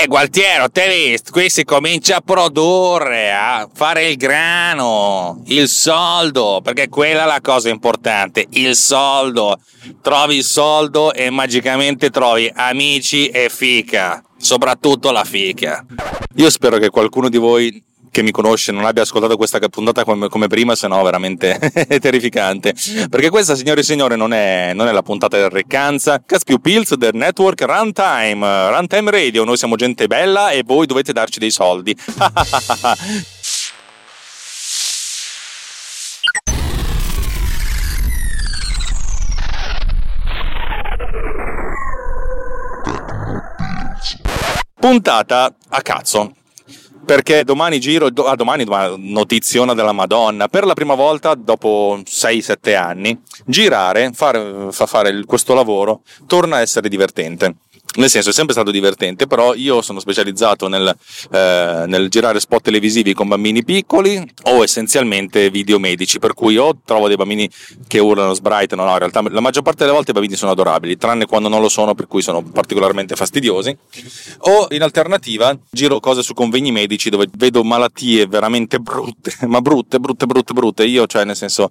[0.00, 1.32] Eh, Gualtiero, te visto?
[1.32, 7.40] Qui si comincia a produrre, a fare il grano, il soldo, perché quella è la
[7.40, 9.58] cosa importante, il soldo.
[10.00, 15.84] Trovi il soldo e magicamente trovi amici e fica, soprattutto la fica.
[16.36, 20.28] Io spero che qualcuno di voi che mi conosce non abbia ascoltato questa puntata come,
[20.28, 22.74] come prima, se no veramente è terrificante.
[23.08, 26.94] Perché questa, signore e signori, non è, non è la puntata del Reccanza, Caspiu Pills
[26.94, 29.44] del network Runtime, Runtime Radio.
[29.44, 31.96] Noi siamo gente bella e voi dovete darci dei soldi.
[44.80, 46.34] Puntata a cazzo
[47.08, 52.76] perché domani giro, ah, domani, domani notiziona della Madonna, per la prima volta dopo 6-7
[52.76, 57.54] anni, girare, fare, fa fare questo lavoro, torna a essere divertente
[57.96, 60.94] nel senso è sempre stato divertente, però io sono specializzato nel,
[61.32, 66.78] eh, nel, girare spot televisivi con bambini piccoli o essenzialmente video medici, per cui o
[66.84, 67.48] trovo dei bambini
[67.86, 70.96] che urlano, sbraitano, no, in realtà la maggior parte delle volte i bambini sono adorabili,
[70.96, 73.76] tranne quando non lo sono, per cui sono particolarmente fastidiosi,
[74.40, 79.98] o in alternativa giro cose su convegni medici dove vedo malattie veramente brutte, ma brutte,
[79.98, 81.70] brutte, brutte, brutte, io cioè nel senso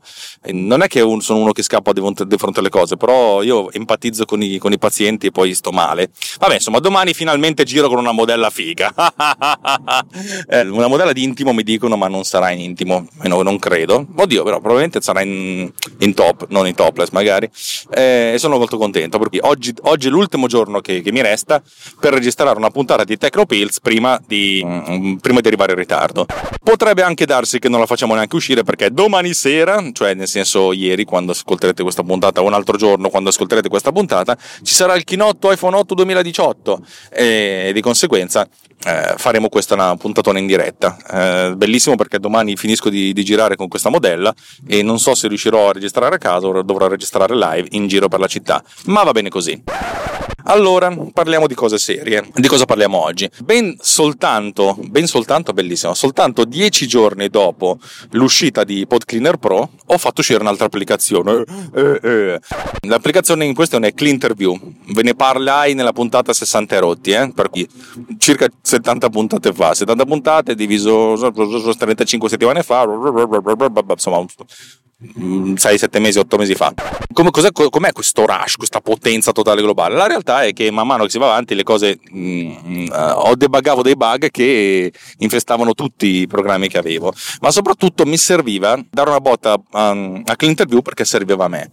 [0.51, 2.01] non è che sono uno che scappa di
[2.37, 6.06] fronte alle cose, però io empatizzo con i, con i pazienti e poi sto male
[6.39, 8.93] Vabbè, insomma, domani finalmente giro con una modella figa.
[10.49, 14.05] eh, una modella di intimo mi dicono, ma non sarà in intimo, no, non credo.
[14.15, 17.49] Oddio, però probabilmente sarà in, in top, non in topless magari.
[17.91, 21.61] Eh, e sono molto contento perché oggi, oggi è l'ultimo giorno che, che, mi resta
[21.99, 26.25] per registrare una puntata di Techno Pills prima di, mm, prima di arrivare in ritardo.
[26.63, 30.73] Potrebbe anche darsi che non la facciamo neanche uscire perché domani sera, cioè nel senso
[30.73, 34.95] ieri quando ascolterete questa puntata o un altro giorno quando ascolterete questa puntata, ci sarà
[34.95, 36.81] il chinotto iPhone 8 2018
[37.11, 38.47] e di conseguenza
[38.85, 40.97] eh, faremo questa puntatona in diretta.
[41.11, 44.33] Eh, bellissimo perché domani finisco di, di, girare con questa modella
[44.67, 48.07] e non so se riuscirò a registrare a casa o dovrò registrare live in giro
[48.07, 49.63] per la città, ma va bene così.
[50.49, 52.25] Allora, parliamo di cose serie.
[52.33, 53.29] Di cosa parliamo oggi?
[53.43, 57.79] Ben soltanto, ben soltanto, bellissimo, soltanto dieci giorni dopo
[58.11, 61.43] l'uscita di PodCleaner Pro ho fatto uscire un'altra applicazione.
[61.75, 62.39] Eh, eh.
[62.81, 64.59] L'applicazione in questione è CleanterView.
[64.93, 67.29] Ve ne parlai nella puntata 60 erotti, eh?
[67.35, 67.67] per cui
[68.17, 69.73] circa 70 puntate fa.
[69.73, 74.25] 70 puntate diviso 35 settimane fa, insomma
[74.99, 76.73] 6-7 mesi, 8 mesi fa.
[77.13, 79.95] Come, com'è questo rush, questa potenza totale globale?
[79.95, 83.35] La realtà è che man mano che si va avanti le cose mm, uh, ho
[83.35, 89.09] debuggato dei bug che infestavano tutti i programmi che avevo, ma soprattutto mi serviva dare
[89.09, 91.69] una botta um, a CleanTerview perché serviva a me.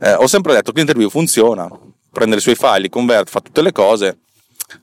[0.00, 1.68] Eh, ho sempre detto che CleanTerview funziona,
[2.10, 4.18] prende i suoi file, convert, fa tutte le cose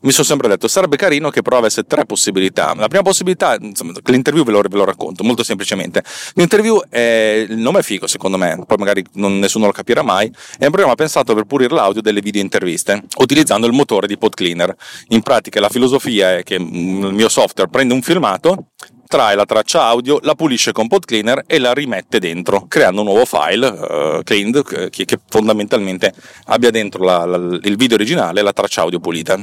[0.01, 2.73] mi sono sempre detto sarebbe carino che però avesse tre possibilità.
[2.75, 6.03] La prima possibilità, insomma, l'interview ve lo, ve lo racconto molto semplicemente.
[6.35, 10.31] L'interview è il nome è figo secondo me, poi magari non, nessuno lo capirà mai.
[10.57, 14.75] È un programma pensato per pulire l'audio delle video interviste utilizzando il motore di PodCleaner.
[15.09, 18.67] In pratica la filosofia è che il mio software prende un filmato,
[19.09, 23.25] trae la traccia audio, la pulisce con PodCleaner e la rimette dentro, creando un nuovo
[23.25, 26.13] file uh, cleaned che, che, fondamentalmente
[26.45, 29.39] abbia dentro la, la, il video originale e la traccia audio pulita.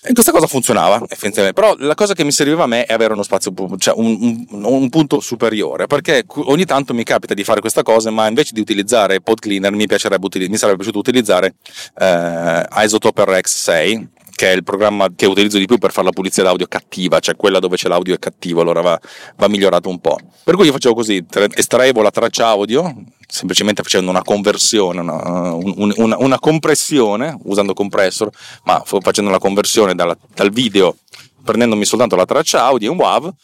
[0.00, 3.14] E questa cosa funzionava, effettivamente, però la cosa che mi serviva a me è avere
[3.14, 7.60] uno spazio, cioè un, un, un, punto superiore, perché ogni tanto mi capita di fare
[7.60, 11.56] questa cosa, ma invece di utilizzare Pod Cleaner mi, mi sarebbe piaciuto utilizzare
[11.98, 14.06] eh, Isotope RX6,
[14.38, 17.34] che è il programma che utilizzo di più per fare la pulizia d'audio cattiva, cioè
[17.34, 19.00] quella dove c'è l'audio è cattivo, allora va,
[19.34, 20.16] va migliorato un po'.
[20.44, 22.94] Per cui io facevo così, estraevo la traccia audio,
[23.26, 28.30] semplicemente facendo una conversione, una, una, una compressione, usando compressor,
[28.62, 30.98] ma facendo la conversione dalla, dal video,
[31.42, 33.34] prendendomi soltanto la traccia audio in WAV,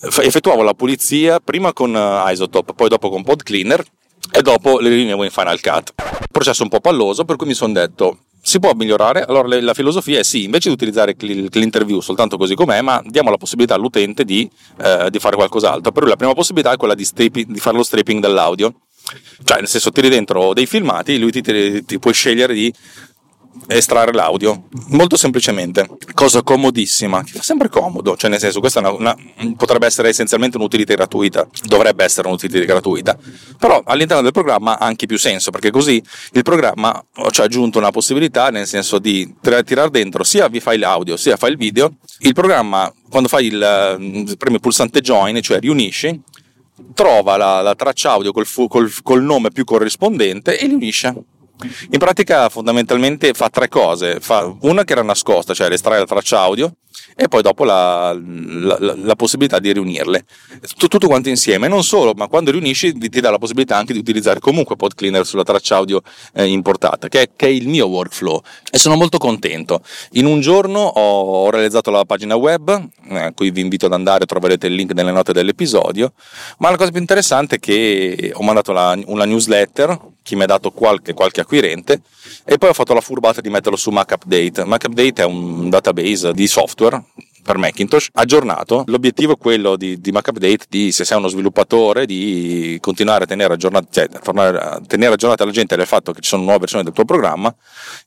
[0.00, 3.84] effettuavo la pulizia prima con uh, Isotope, poi dopo con Pod Cleaner
[4.32, 5.92] e dopo le riunivo in Final Cut.
[6.32, 9.24] Processo un po' palloso, per cui mi sono detto si può migliorare?
[9.24, 13.36] Allora la filosofia è sì, invece di utilizzare l'interview soltanto così com'è, ma diamo la
[13.36, 14.48] possibilità all'utente di,
[14.82, 15.92] eh, di fare qualcos'altro.
[15.92, 18.72] Per lui la prima possibilità è quella di, stripping, di fare lo stripping dell'audio.
[19.44, 22.72] Cioè, nel senso, tiri dentro dei filmati, lui ti, ti, ti puoi scegliere di
[23.66, 25.88] estrarre l'audio molto semplicemente.
[26.14, 29.16] Cosa comodissima che fa sempre comodo cioè nel senso questa una, una,
[29.56, 33.16] potrebbe essere essenzialmente un'utilità gratuita dovrebbe essere un'utilità gratuita
[33.58, 36.02] però all'interno del programma ha anche più senso perché così
[36.32, 41.16] il programma ci ha aggiunto una possibilità nel senso di tirare dentro sia file audio
[41.16, 41.96] sia file video.
[42.20, 46.20] Il programma quando fai il premi il pulsante join cioè riunisci
[46.94, 51.14] trova la, la traccia audio col, col, col nome più corrispondente e li unisce
[51.90, 56.40] in pratica fondamentalmente fa tre cose, fa una che era nascosta, cioè estrae la traccia
[56.40, 56.72] audio,
[57.20, 60.24] e poi dopo la, la, la, possibilità di riunirle
[60.68, 61.66] tutto, tutto, quanto insieme.
[61.66, 65.26] Non solo, ma quando riunisci ti dà la possibilità anche di utilizzare comunque Pod Cleaner
[65.26, 66.00] sulla traccia audio
[66.34, 68.40] eh, importata, che è, che è, il mio workflow
[68.70, 69.82] e sono molto contento.
[70.12, 74.24] In un giorno ho, ho realizzato la pagina web, eh, cui vi invito ad andare,
[74.24, 76.12] troverete il link nelle note dell'episodio,
[76.58, 80.46] ma la cosa più interessante è che ho mandato la, una newsletter, chi mi ha
[80.46, 82.02] dato qualche, qualche acquirente,
[82.44, 84.64] e poi ho fatto la furbata di metterlo su Mac Update.
[84.64, 86.87] Mac Update è un database di software
[87.48, 88.84] per Macintosh aggiornato.
[88.86, 93.26] L'obiettivo è quello di, di Mac Update di, se sei uno sviluppatore, di continuare a
[93.26, 96.84] tenere aggiornata, cioè, a tenere aggiornata la gente del fatto che ci sono nuove versioni
[96.84, 97.54] del tuo programma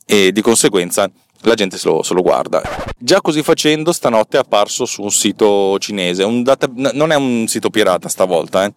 [0.06, 1.10] e di conseguenza
[1.42, 2.62] la gente se lo, se lo, guarda.
[2.98, 7.46] Già così facendo, stanotte è apparso su un sito cinese, un data, non è un
[7.48, 8.74] sito pirata stavolta, eh.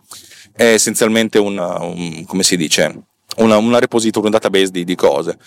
[0.54, 3.02] è essenzialmente un, un, come si dice,
[3.36, 5.38] una, una repository, un database di, di cose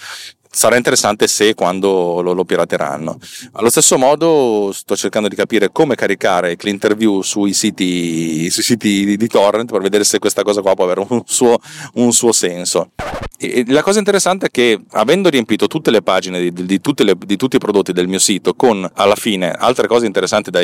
[0.57, 3.19] sarà interessante se quando lo, lo, pirateranno.
[3.54, 9.18] Allo stesso modo sto cercando di capire come caricare ClickInterview sui siti, sui siti di,
[9.18, 11.60] di, torrent per vedere se questa cosa qua può avere un suo,
[11.95, 12.92] un suo senso.
[13.38, 17.38] E la cosa interessante è che avendo riempito tutte le pagine di, di, le, di,
[17.38, 20.62] tutti i prodotti del mio sito con alla fine altre cose interessanti, da,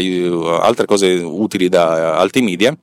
[0.59, 2.75] altre cose utili da Altimedia,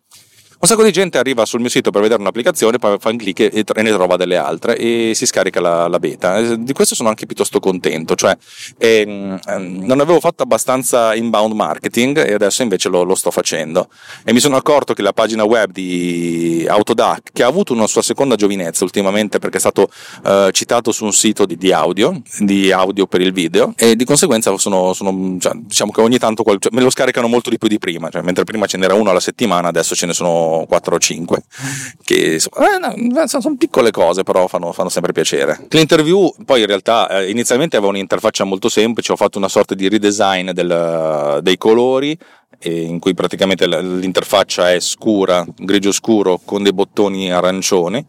[0.62, 3.40] un sacco di gente arriva sul mio sito per vedere un'applicazione, poi fa un clic
[3.40, 6.36] e, e ne trova delle altre e si scarica la, la, beta.
[6.36, 8.36] Eh, di questo sono anche piuttosto contento, cioè
[8.76, 13.88] ehm, ehm, non avevo fatto abbastanza inbound marketing e adesso invece lo, lo, sto facendo.
[14.22, 18.02] E mi sono accorto che la pagina web di Autodac, che ha avuto una sua
[18.02, 19.90] seconda giovinezza ultimamente perché è stato
[20.26, 24.04] eh, citato su un sito di, di, audio, di audio per il video, e di
[24.04, 27.56] conseguenza sono, sono cioè, diciamo che ogni tanto qual- cioè, me lo scaricano molto di
[27.56, 30.48] più di prima, cioè, mentre prima ce n'era uno alla settimana, adesso ce ne sono
[30.49, 31.42] 4 o 5
[32.02, 35.66] che eh, no, sono piccole cose però fanno, fanno sempre piacere.
[35.70, 39.88] L'interview poi in realtà eh, inizialmente aveva un'interfaccia molto semplice ho fatto una sorta di
[39.88, 42.18] redesign del, dei colori
[42.62, 48.06] in cui praticamente l'interfaccia è scura, grigio scuro con dei bottoni arancioni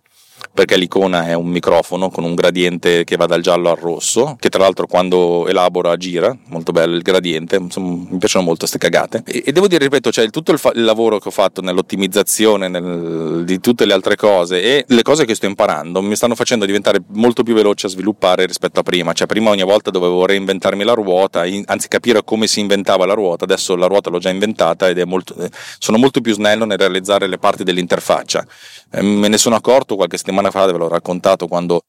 [0.53, 4.49] perché l'icona è un microfono con un gradiente che va dal giallo al rosso, che
[4.49, 9.23] tra l'altro quando elabora gira, molto bello il gradiente, insomma, mi piacciono molto queste cagate.
[9.25, 12.67] E, e, devo dire, ripeto, cioè tutto il, fa- il, lavoro che ho fatto nell'ottimizzazione
[12.67, 16.65] nel, di tutte le altre cose e le cose che sto imparando mi stanno facendo
[16.65, 19.13] diventare molto più veloce a sviluppare rispetto a prima.
[19.13, 23.13] Cioè prima ogni volta dovevo reinventarmi la ruota, in, anzi capire come si inventava la
[23.13, 25.35] ruota, adesso la ruota l'ho già inventata ed è molto,
[25.79, 28.45] sono molto più snello nel realizzare le parti dell'interfaccia.
[28.93, 31.81] Eh, me ne sono accorto qualche settimana fa, ve l'ho raccontato quando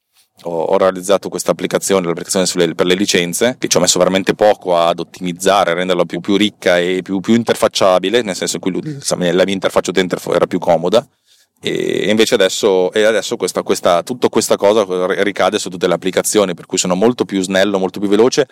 [0.45, 4.99] ho, realizzato questa applicazione, l'applicazione per le licenze, che ci ho messo veramente poco ad
[4.99, 9.55] ottimizzare, a renderla più, più ricca e più, più, interfacciabile, nel senso che la mia
[9.55, 11.07] interfaccia utente era più comoda.
[11.65, 14.85] E invece adesso, e adesso questa, questa, tutta questa cosa
[15.23, 18.49] ricade su tutte le applicazioni, per cui sono molto più snello, molto più veloce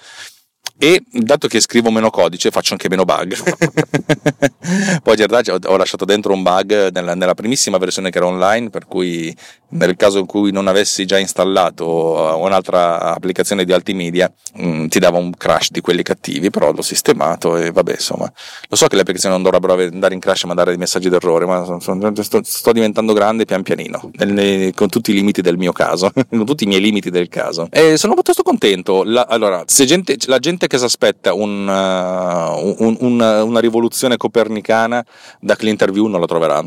[0.83, 3.37] e dato che scrivo meno codice faccio anche meno bug
[5.03, 8.71] poi in realtà ho lasciato dentro un bug nella, nella, primissima versione che era online
[8.71, 9.37] per cui
[9.71, 14.99] nel caso in cui non avessi già installato un'altra applicazione di Altimedia mh, mm, ti
[14.99, 18.31] dava un crash di quelli cattivi però l'ho sistemato e vabbè insomma.
[18.69, 21.47] Lo so che le applicazioni non dovrebbero andare in crash ma dare dei messaggi d'errore
[21.47, 25.73] ma sono, sto, sto, diventando grande pian pianino nel, con tutti i limiti del mio
[25.73, 27.69] caso con tutti i miei limiti del caso.
[27.71, 29.03] E sono piuttosto contento.
[29.05, 34.17] La, allora se gente, la gente che si aspetta un, uh, un, un, una rivoluzione
[34.17, 35.05] copernicana
[35.41, 36.65] da Clinterview non la troverà.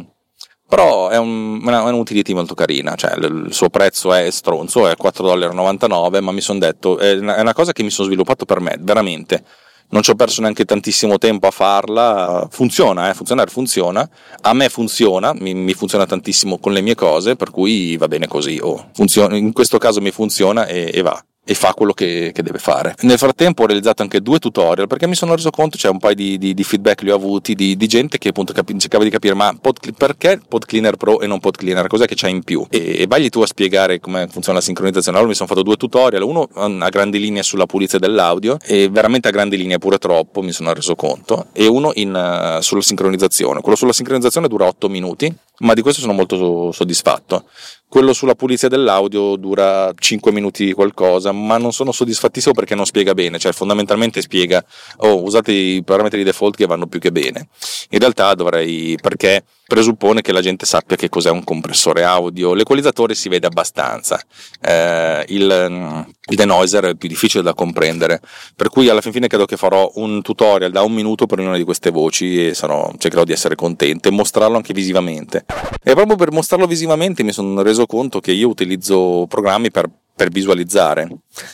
[0.74, 6.20] Però è, un, una, un'utility molto carina, cioè il suo prezzo è stronzo, è 4,99
[6.20, 8.78] ma mi sono detto, è una, è una cosa che mi sono sviluppato per me,
[8.80, 9.44] veramente.
[9.90, 14.10] Non ci ho perso neanche tantissimo tempo a farla, funziona, eh, funzionare funziona,
[14.42, 18.26] a me funziona, mi, mi, funziona tantissimo con le mie cose, per cui va bene
[18.26, 22.32] così, oh, funziona, in questo caso mi funziona e, e va e fa quello che,
[22.34, 22.96] che, deve fare.
[23.02, 26.16] Nel frattempo ho realizzato anche due tutorial perché mi sono reso conto, c'è un paio
[26.16, 29.10] di, di, di feedback li ho avuti di, di gente che appunto capi, cercava di
[29.10, 32.44] capire ma pod, perché Pod Cleaner Pro e non Pod Cleaner, cos'è che c'è in
[32.44, 32.66] più?
[32.70, 35.18] E, e vai tu a spiegare come funziona la sincronizzazione.
[35.18, 39.28] Allora mi sono fatto due tutorial, uno a grandi linee sulla pulizia dell'audio e veramente
[39.28, 43.62] a grandi linee pure troppo mi sono reso conto e uno in, uh, sulla sincronizzazione.
[43.62, 47.46] Quello sulla sincronizzazione dura 8 minuti ma di questo sono molto soddisfatto.
[47.88, 53.14] Quello sulla pulizia dell'audio dura 5 minuti qualcosa, ma non sono soddisfattissimo perché non spiega
[53.14, 54.64] bene, cioè fondamentalmente spiega,
[54.98, 57.50] oh, usate i parametri di default che vanno più che bene.
[57.90, 63.16] In realtà dovrei, perché presuppone che la gente sappia che cos'è un compressore audio, l'equalizzatore
[63.16, 64.22] si vede abbastanza,
[64.62, 68.22] eh, il, il denoiser è più difficile da comprendere,
[68.56, 71.58] per cui alla fin fine credo che farò un tutorial da un minuto per ognuna
[71.58, 75.46] di queste voci e sarò, cercherò di essere contento e mostrarlo anche visivamente.
[75.84, 80.30] E proprio per mostrarlo visivamente mi sono reso conto che io utilizzo programmi per per
[80.30, 81.08] visualizzare.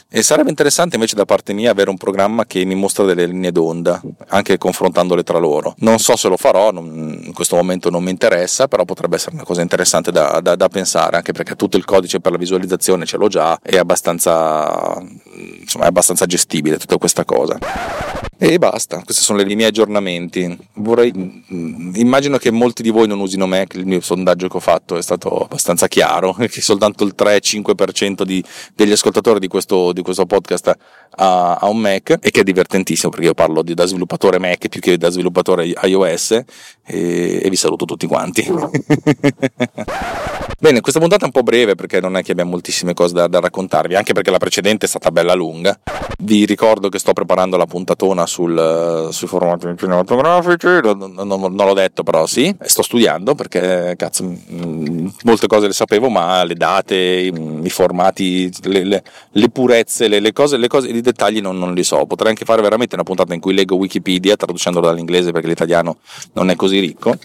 [0.10, 3.52] E sarebbe interessante invece da parte mia avere un programma che mi mostra delle linee
[3.52, 5.76] d'onda, anche confrontandole tra loro.
[5.80, 9.36] Non so se lo farò, non, in questo momento non mi interessa, però potrebbe essere
[9.36, 13.06] una cosa interessante da, da, da, pensare, anche perché tutto il codice per la visualizzazione
[13.06, 15.02] ce l'ho già, è abbastanza,
[15.60, 17.58] insomma, è abbastanza gestibile tutta questa cosa.
[18.42, 20.58] E basta, questi sono i miei aggiornamenti.
[20.76, 21.12] Vorrei,
[21.96, 25.02] immagino che molti di voi non usino Mac, il mio sondaggio che ho fatto è
[25.02, 28.42] stato abbastanza chiaro, che soltanto il 3-5% di,
[28.74, 30.74] degli ascoltatori di questo, di questo podcast
[31.18, 34.70] ha, ha, un Mac e che è divertentissimo perché io parlo di, da sviluppatore Mac
[34.70, 36.42] più che da sviluppatore iOS
[36.90, 38.48] e, e vi saluto tutti quanti.
[40.62, 43.28] Bene, questa puntata è un po' breve perché non è che abbiamo moltissime cose da,
[43.28, 45.80] da, raccontarvi, anche perché la precedente è stata bella lunga.
[46.18, 52.04] Vi ricordo che sto preparando la puntatona sul, sui formati cinematografici, non, non, l'ho detto
[52.04, 57.70] però sì, sto studiando perché cazzo, mm, molte cose le sapevo, ma le date, i,
[57.70, 61.86] formati, le, le, le purezze, le, le, cose, le cose, i dettagli non, non li
[61.86, 62.06] so.
[62.06, 66.00] Potrei anche fare veramente una puntata in cui leggo Wikipedia, traducendolo dall'inglese perché l'italiano
[66.34, 67.18] non è così ricco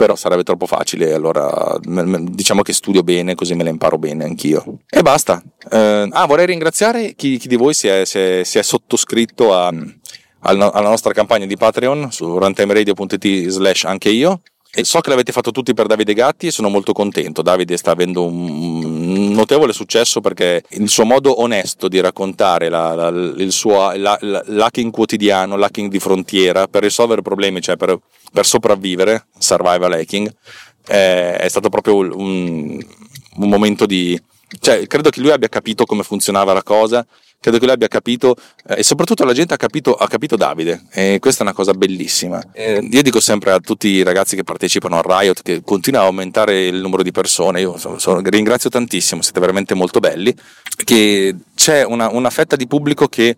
[0.00, 4.78] però sarebbe troppo facile, allora diciamo che studio bene così me le imparo bene anch'io.
[4.88, 5.42] E basta.
[5.70, 9.54] Eh, ah, vorrei ringraziare chi, chi di voi si è, si è, si è sottoscritto
[9.54, 9.70] a,
[10.40, 14.40] alla nostra campagna di Patreon su runtimeradio.it slash anche io
[14.72, 17.42] e so che l'avete fatto tutti per Davide Gatti e sono molto contento.
[17.42, 23.08] Davide sta avendo un notevole successo perché il suo modo onesto di raccontare la, la,
[23.08, 27.98] il suo la, l'hacking quotidiano, l'hacking di frontiera per risolvere problemi, cioè per,
[28.32, 30.32] per sopravvivere, survival hacking,
[30.86, 34.20] è, è stato proprio un, un momento di...
[34.58, 37.06] Cioè, credo che lui abbia capito come funzionava la cosa
[37.40, 38.36] credo che lui abbia capito
[38.68, 41.72] eh, e soprattutto la gente ha capito, ha capito Davide e questa è una cosa
[41.72, 42.42] bellissima.
[42.52, 46.04] Eh, io dico sempre a tutti i ragazzi che partecipano al Riot che continua a
[46.04, 50.34] aumentare il numero di persone, io sono, sono, ringrazio tantissimo, siete veramente molto belli,
[50.84, 53.34] che c'è una, una fetta di pubblico che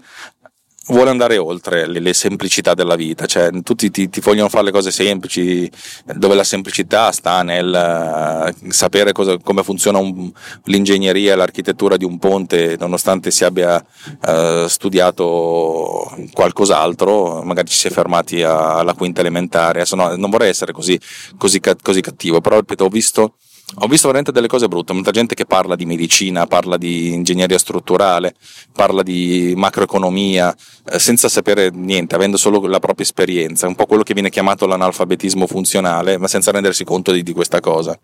[0.86, 4.70] vuole andare oltre le, le, semplicità della vita, cioè tutti ti, ti, vogliono fare le
[4.72, 5.70] cose semplici,
[6.16, 10.30] dove la semplicità sta nel uh, sapere cosa, come funziona un,
[10.64, 13.84] l'ingegneria e l'architettura di un ponte, nonostante si abbia
[14.26, 20.30] uh, studiato qualcos'altro, magari ci si è fermati a, alla quinta elementare, Adesso no, non
[20.30, 20.98] vorrei essere così,
[21.36, 23.34] così, così cattivo, però ripeto, ho visto
[23.76, 27.56] ho visto veramente delle cose brutte, molta gente che parla di medicina, parla di ingegneria
[27.56, 28.34] strutturale,
[28.72, 30.54] parla di macroeconomia,
[30.90, 34.66] eh, senza sapere niente, avendo solo la propria esperienza, un po' quello che viene chiamato
[34.66, 37.98] l'analfabetismo funzionale, ma senza rendersi conto di, di questa cosa.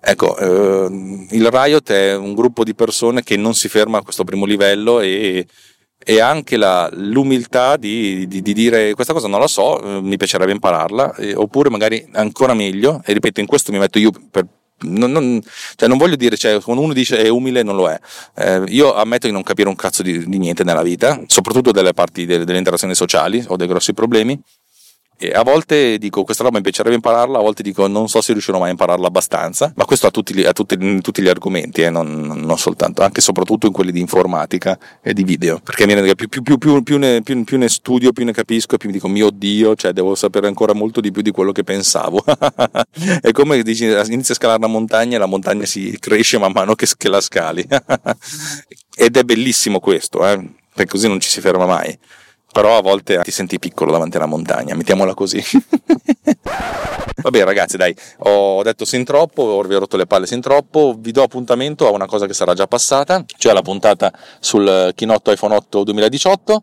[0.00, 4.24] Ecco, eh, il Riot è un gruppo di persone che non si ferma a questo
[4.24, 5.46] primo livello e
[6.00, 10.16] e anche la, l'umiltà di, di, di, dire questa cosa non la so, eh, mi
[10.16, 14.46] piacerebbe impararla, eh, oppure magari ancora meglio, e ripeto, in questo mi metto io per,
[14.80, 15.40] non, non,
[15.76, 17.98] cioè non, voglio dire, cioè, quando uno dice è umile, non lo è.
[18.34, 21.92] Eh, io ammetto di non capire un cazzo di, di, niente nella vita, soprattutto delle
[21.92, 24.40] parti delle, delle interazioni sociali, ho dei grossi problemi.
[25.20, 28.30] E a volte dico questa roba mi piacerebbe impararla, a volte dico non so se
[28.30, 31.90] riuscirò mai a impararla abbastanza, ma questo a tutti, a tutti, tutti gli argomenti, eh,
[31.90, 36.28] non, non, soltanto, anche e soprattutto in quelli di informatica e di video, perché più,
[36.28, 39.30] più, più, più, ne, più, ne, studio, più ne capisco e più mi dico mio
[39.30, 42.22] Dio, cioè devo sapere ancora molto di più di quello che pensavo.
[43.20, 46.76] È come dici, inizi a scalare una montagna e la montagna si cresce man mano
[46.76, 47.66] che, che la scali.
[48.94, 50.36] Ed è bellissimo questo, eh,
[50.74, 51.96] perché così non ci si ferma mai
[52.52, 55.42] però a volte ti senti piccolo davanti alla montagna, mettiamola così.
[57.20, 61.10] Vabbè ragazzi dai, ho detto sin troppo, vi ho rotto le palle sin troppo, vi
[61.10, 65.56] do appuntamento a una cosa che sarà già passata, cioè la puntata sul Chinotto iPhone
[65.56, 66.62] 8 2018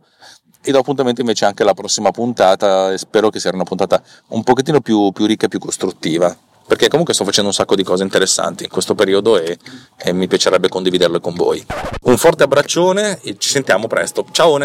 [0.63, 4.43] e do appuntamento invece anche alla prossima puntata e spero che sia una puntata un
[4.43, 6.35] pochettino più, più ricca e più costruttiva
[6.67, 9.57] perché comunque sto facendo un sacco di cose interessanti in questo periodo e,
[9.97, 11.63] e mi piacerebbe condividerle con voi.
[12.03, 14.25] Un forte abbraccione e ci sentiamo presto.
[14.31, 14.57] Ciao!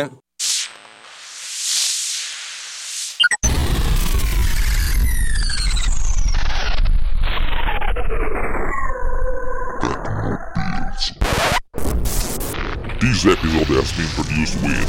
[13.22, 14.88] This episode has been produced with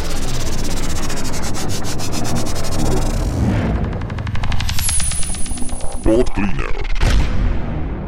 [6.01, 6.71] Boat Cleaner.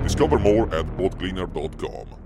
[0.03, 2.22] Discover more at boatcleaner.com.